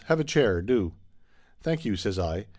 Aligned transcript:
"Have 0.05 0.19
a 0.19 0.23
chair, 0.23 0.63
do!" 0.63 0.93
"Thank 1.61 1.85
you," 1.85 1.95
says 1.95 2.17
I. 2.17 2.47